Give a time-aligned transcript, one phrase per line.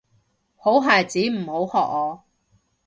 [0.57, 2.23] 好孩子唔好學我